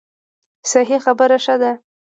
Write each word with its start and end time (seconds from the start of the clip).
صحیح 0.71 0.99
خبره 1.05 1.37
ښه 1.45 1.55
ده. 1.61 1.71